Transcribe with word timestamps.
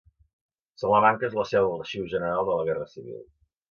Salamanca 0.85 1.29
és 1.29 1.37
la 1.41 1.47
seu 1.51 1.69
de 1.69 1.77
l'Arxiu 1.79 2.11
General 2.17 2.53
de 2.53 2.61
la 2.61 2.71
Guerra 2.73 2.93
Civil. 2.97 3.27